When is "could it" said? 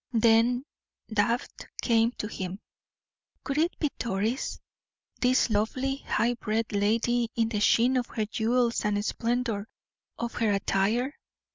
3.43-3.77